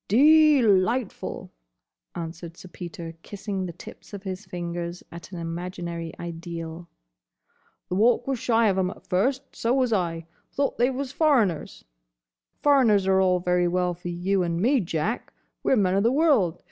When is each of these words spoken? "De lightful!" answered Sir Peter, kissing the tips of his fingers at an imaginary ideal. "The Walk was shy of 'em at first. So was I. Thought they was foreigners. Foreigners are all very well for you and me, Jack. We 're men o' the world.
"De 0.07 0.63
lightful!" 0.63 1.51
answered 2.15 2.57
Sir 2.57 2.67
Peter, 2.69 3.13
kissing 3.21 3.67
the 3.67 3.71
tips 3.71 4.13
of 4.15 4.23
his 4.23 4.45
fingers 4.45 5.03
at 5.11 5.31
an 5.31 5.37
imaginary 5.37 6.11
ideal. 6.19 6.89
"The 7.87 7.93
Walk 7.93 8.25
was 8.25 8.39
shy 8.39 8.67
of 8.69 8.79
'em 8.79 8.89
at 8.89 9.05
first. 9.05 9.55
So 9.55 9.75
was 9.75 9.93
I. 9.93 10.25
Thought 10.53 10.79
they 10.79 10.89
was 10.89 11.11
foreigners. 11.11 11.85
Foreigners 12.63 13.05
are 13.05 13.21
all 13.21 13.41
very 13.41 13.67
well 13.67 13.93
for 13.93 14.07
you 14.09 14.41
and 14.41 14.59
me, 14.59 14.79
Jack. 14.79 15.31
We 15.61 15.71
're 15.71 15.75
men 15.77 15.93
o' 15.93 16.01
the 16.01 16.11
world. 16.11 16.57